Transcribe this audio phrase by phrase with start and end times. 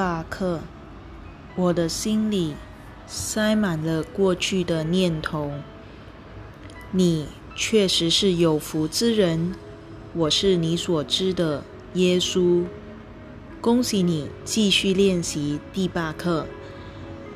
[0.00, 0.60] 罢课，
[1.54, 2.54] 我的心里
[3.06, 5.52] 塞满了过去的念头。
[6.90, 9.54] 你确实是有福之人，
[10.14, 12.64] 我是你所知的耶稣。
[13.60, 16.46] 恭喜你继续练习第八课。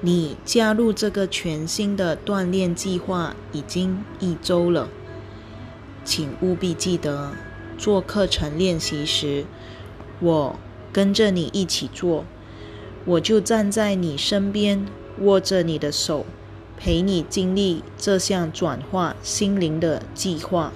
[0.00, 4.88] 你加入这个全新的锻炼计划已经一周了，
[6.06, 7.32] 请务必记得
[7.76, 9.44] 做课程练习时，
[10.20, 10.58] 我。
[10.92, 12.24] 跟着你一起做，
[13.06, 14.84] 我就站在你身边，
[15.20, 16.26] 握着你的手，
[16.76, 20.72] 陪你经历这项转化心灵的计划。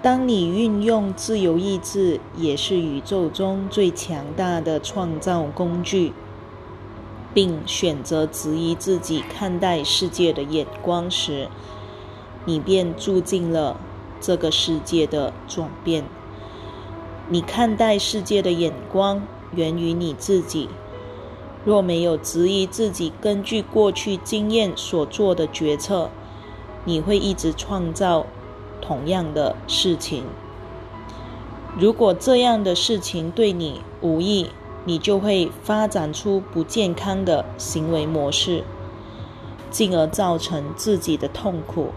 [0.00, 6.12] 当你运用自由意志，也是宇宙中最强大的创造工具，
[7.34, 11.48] 并选择质疑自己看待世界的眼光时，
[12.44, 13.80] 你便注进了
[14.20, 16.04] 这个世界的转变。
[17.28, 19.22] 你看待世界的眼光
[19.54, 20.68] 源于你自己。
[21.64, 26.10] 若没有质疑自己根据过去经验所做的决策，
[26.84, 28.26] 你会一直创造
[28.80, 30.24] 同样的事情。
[31.78, 34.50] 如果这样的事情对你无益，
[34.84, 38.64] 你就会发展出不健康的行为模式，
[39.70, 41.90] 进而造成自己的痛苦。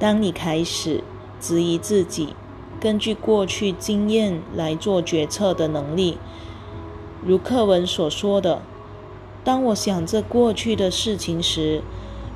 [0.00, 1.04] 当你开始
[1.40, 2.34] 质疑自己，
[2.80, 6.18] 根据过去经验来做决策的能力，
[7.24, 8.62] 如课文所说的，
[9.42, 11.82] 当我想这过去的事情时，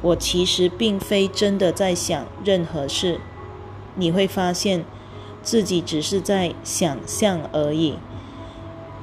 [0.02, 3.20] 我其实并非真的在想任何事。
[3.96, 4.84] 你会发现
[5.42, 7.94] 自己只是在想象而已。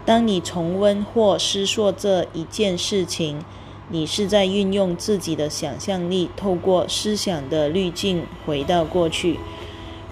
[0.05, 3.43] 当你重温或思索这一件事情，
[3.89, 9.37] 你是在运用自己的想象力，透过思想的滤镜回到过去。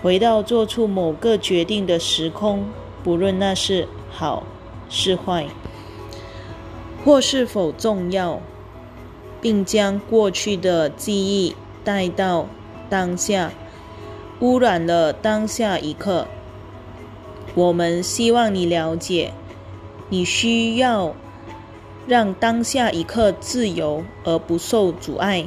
[0.05, 2.67] 回到做出某个决定的时空，
[3.03, 4.43] 不论那是好
[4.88, 5.47] 是坏，
[7.03, 8.39] 或是否重要，
[9.41, 12.45] 并将过去的记忆带到
[12.88, 13.51] 当下，
[14.41, 16.27] 污染了当下一刻。
[17.55, 19.33] 我们希望你了解，
[20.09, 21.16] 你需要
[22.05, 25.45] 让当下一刻自由而不受阻碍。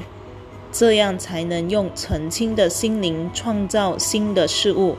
[0.70, 4.96] 这样才能用澄清的心灵创造新的事物。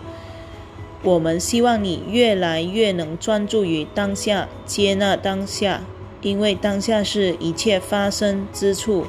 [1.02, 5.82] 我们希望你越来越能专注于当下，接纳当下，
[6.22, 9.06] 因为当下是一切发生之处。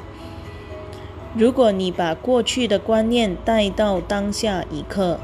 [1.35, 5.19] 如果你把过去的观念带到当下一刻，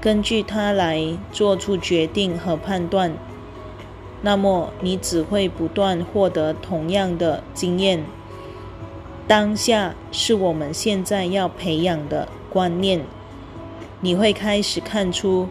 [0.00, 3.12] 根据它来做出决定和判断，
[4.22, 8.04] 那么你只会不断获得同样的经验。
[9.28, 13.04] 当下是我们现在要培养的观念。
[14.00, 15.48] 你会开始看出，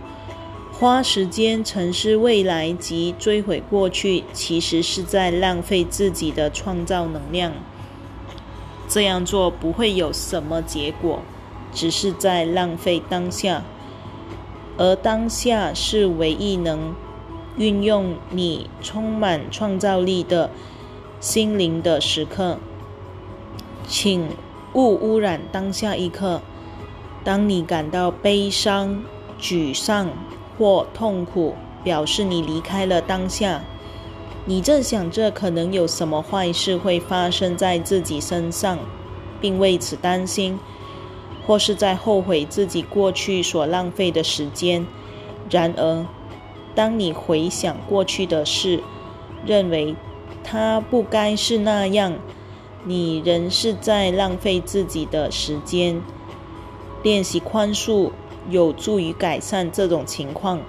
[0.71, 7.51] 花时间沉思未来及追悔过去，其实是在浪费自己的创造能量。
[8.87, 11.19] 这样做不会有什么结果，
[11.73, 13.63] 只是在浪费当下。
[14.77, 16.93] 而当下是唯一能
[17.57, 20.49] 运用你充满创造力的
[21.19, 22.57] 心灵的时刻。
[23.87, 24.27] 请
[24.73, 26.41] 勿污染当下一刻。
[27.23, 29.03] 当你感到悲伤、
[29.39, 30.09] 沮丧
[30.57, 33.61] 或痛苦，表示你离开了当下。
[34.45, 38.77] 你正想着可能有什么坏事会发生在自己身上，
[39.41, 40.59] 并为此担心，
[41.47, 44.85] 或是在后悔自己过去所浪费的时间。
[45.49, 46.05] 然而，
[46.75, 48.83] 当你回想过去的事，
[49.45, 49.95] 认为
[50.43, 52.13] 它不该是那样。
[52.87, 56.01] 你仍是在浪费自己的时间。
[57.03, 58.11] 练习宽恕
[58.49, 60.59] 有助于改善这种情况，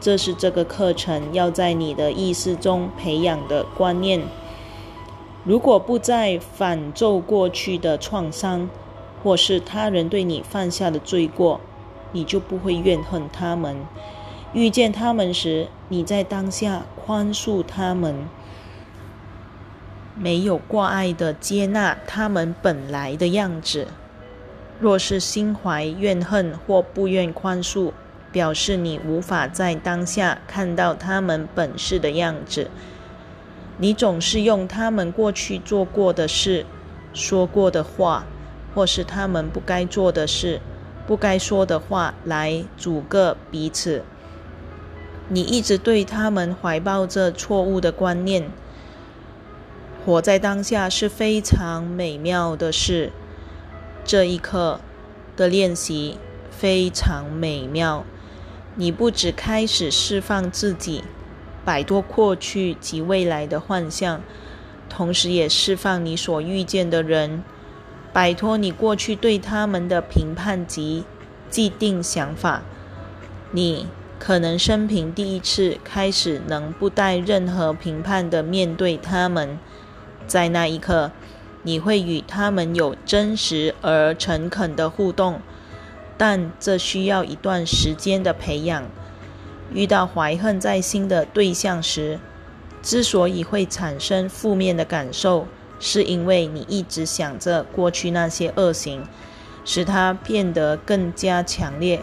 [0.00, 4.22] 这是这个课程要在你的意识中培养的观念。
[5.44, 8.68] 如果不再反咒过去的创伤，
[9.22, 11.60] 或是他人对你犯下的罪过，
[12.12, 13.76] 你就不会怨恨他们。
[14.52, 18.26] 遇见他们时，你在当下宽恕他们。
[20.18, 23.86] 没有挂碍的接纳他们本来的样子。
[24.80, 27.92] 若是心怀怨恨或不愿宽恕，
[28.32, 32.70] 表示你无法在当下看到他们本是的样子。
[33.78, 36.66] 你总是用他们过去做过的事、
[37.14, 38.26] 说过的话，
[38.74, 40.60] 或是他们不该做的事、
[41.06, 44.02] 不该说的话来阻隔彼此。
[45.28, 48.50] 你一直对他们怀抱着错误的观念。
[50.06, 53.10] 活在当下是非常美妙的事。
[54.04, 54.78] 这一刻
[55.36, 56.16] 的练习
[56.48, 58.04] 非常美妙。
[58.76, 61.02] 你不只开始释放自己，
[61.64, 64.20] 摆脱过去及未来的幻象，
[64.88, 67.42] 同时也释放你所遇见的人，
[68.12, 71.04] 摆脱你过去对他们的评判及
[71.50, 72.62] 既定想法。
[73.50, 73.88] 你
[74.20, 79.58] 可能生平第一次开始能不带任何评判的面对他们，
[80.26, 81.10] 在那一刻，
[81.62, 85.40] 你会与他们有真实而诚恳的互动。
[86.18, 88.84] 但这需要一段时间的培养。
[89.72, 92.18] 遇到怀恨在心的对象时，
[92.82, 95.46] 之所以会产生负面的感受，
[95.80, 99.02] 是因为你一直想着过去那些恶行，
[99.64, 102.00] 使它变得更加强烈。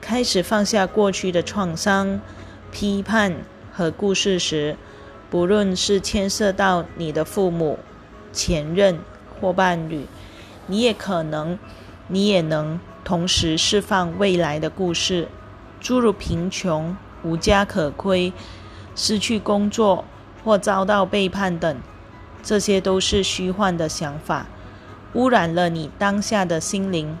[0.00, 2.20] 开始放下过去的创伤、
[2.72, 3.32] 批判
[3.72, 4.76] 和故事时，
[5.32, 7.78] 不论是牵涉到你的父母、
[8.34, 8.98] 前任
[9.40, 10.06] 或伴侣，
[10.66, 11.58] 你也可能，
[12.06, 12.78] 你也能。
[13.02, 15.28] 同时释放未来的故事，
[15.80, 16.94] 诸如贫穷、
[17.24, 18.30] 无家可归、
[18.94, 20.04] 失去工作
[20.44, 21.78] 或遭到背叛等，
[22.42, 24.46] 这些都是虚幻的想法，
[25.14, 27.16] 污染了你当下的心灵，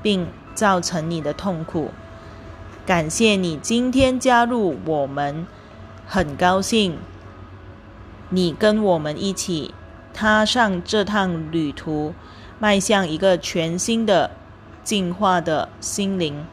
[0.00, 1.90] 并造成你的痛苦。
[2.86, 5.44] 感谢你今天加入我们，
[6.06, 6.96] 很高兴
[8.30, 9.74] 你跟我们一起
[10.12, 12.14] 踏上这趟旅途，
[12.58, 14.30] 迈向一个全新的。
[14.86, 16.46] 进化的心灵，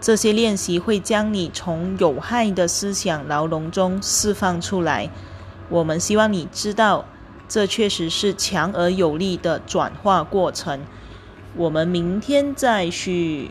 [0.00, 5.10] 这些练习会将你从有害的思想牢笼中释放出来。
[5.68, 7.04] 我们希望你知道，
[7.46, 10.80] 这确实是强而有力的转化过程。
[11.54, 13.50] 我们明天再续。